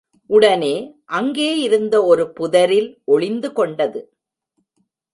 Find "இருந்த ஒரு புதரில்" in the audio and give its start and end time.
1.59-3.01